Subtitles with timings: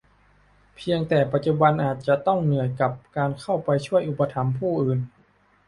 [0.75, 4.99] เพียงแต่ปัจจุบันอาจจะต้องเหนื่อยกับการเข้าไปช่วยอุปถัมภ์ผู้อื่น